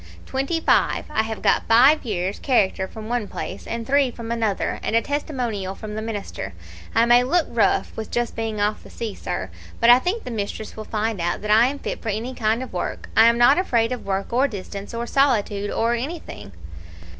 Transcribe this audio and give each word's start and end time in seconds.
"'Twenty 0.25 0.59
five. 0.59 1.05
I 1.11 1.21
have 1.21 1.43
got 1.43 1.67
five 1.67 2.03
years' 2.03 2.39
character 2.39 2.87
from 2.87 3.07
one 3.07 3.27
place, 3.27 3.67
and 3.67 3.85
three 3.85 4.09
from 4.09 4.31
another, 4.31 4.79
and 4.81 4.95
a 4.95 5.01
testimonial 5.03 5.75
from 5.75 5.93
the 5.93 6.01
minister. 6.01 6.55
I 6.95 7.05
may 7.05 7.23
look 7.23 7.45
rough, 7.51 7.95
with 7.95 8.09
just 8.09 8.35
being 8.35 8.59
off 8.59 8.81
the 8.81 8.89
sea, 8.89 9.13
sir, 9.13 9.51
but 9.79 9.91
I 9.91 9.99
think 9.99 10.23
the 10.23 10.31
mistress 10.31 10.75
will 10.75 10.85
find 10.85 11.21
out 11.21 11.43
that 11.43 11.51
I 11.51 11.67
am 11.67 11.77
fit 11.77 12.01
for 12.01 12.09
any 12.09 12.33
kind 12.33 12.63
of 12.63 12.73
work. 12.73 13.09
I 13.15 13.27
am 13.27 13.37
not 13.37 13.59
afraid 13.59 13.91
of 13.91 14.03
work 14.03 14.33
or 14.33 14.47
distance, 14.47 14.95
or 14.95 15.05
solitude, 15.05 15.69
or 15.69 15.93
anything.' 15.93 16.51